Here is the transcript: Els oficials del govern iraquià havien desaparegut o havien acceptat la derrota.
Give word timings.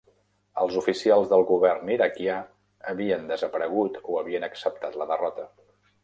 Els 0.61 0.75
oficials 0.81 1.27
del 1.33 1.43
govern 1.49 1.91
iraquià 1.95 2.37
havien 2.93 3.27
desaparegut 3.33 3.99
o 4.13 4.17
havien 4.23 4.47
acceptat 4.49 4.97
la 5.03 5.07
derrota. 5.13 5.47